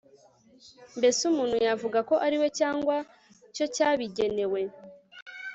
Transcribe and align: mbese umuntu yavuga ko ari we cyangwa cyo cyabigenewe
mbese 0.97 1.19
umuntu 1.31 1.55
yavuga 1.67 1.99
ko 2.09 2.15
ari 2.25 2.35
we 2.41 2.47
cyangwa 2.59 2.95
cyo 3.55 3.65
cyabigenewe 3.75 4.61